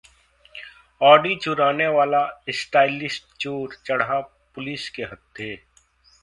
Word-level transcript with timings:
Audi 1.01 1.35
चुराने 1.35 1.87
वाला 1.87 2.21
stylist 2.59 3.37
चोर 3.39 3.77
चढ़ा 3.85 4.19
पुलिस 4.55 4.89
के 4.89 5.03
हत्थे 5.03 5.55